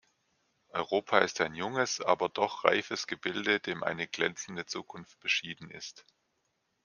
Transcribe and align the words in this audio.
Europa 0.73 1.19
ist 1.19 1.39
ein 1.41 1.53
junges, 1.53 2.01
aber 2.01 2.27
doch 2.27 2.63
reifes 2.63 3.05
Gebilde, 3.05 3.59
dem 3.59 3.83
eine 3.83 4.07
glänzende 4.07 4.65
Zukunft 4.65 5.19
beschieden 5.19 5.69
ist. 5.69 6.07